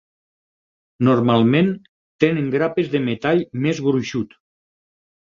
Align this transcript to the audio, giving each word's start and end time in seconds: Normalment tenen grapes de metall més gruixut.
Normalment 1.07 1.69
tenen 2.25 2.51
grapes 2.59 2.93
de 2.97 3.05
metall 3.13 3.47
més 3.67 3.87
gruixut. 3.91 4.39